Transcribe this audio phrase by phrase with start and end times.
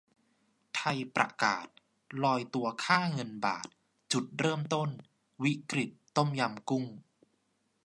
[0.75, 1.67] ไทยประกาศ
[2.23, 3.67] ลอยตัวค่าเงินบาท
[4.11, 4.89] จุดเริ่มต้น
[5.43, 6.85] วิกฤตต้มยำกุ้ง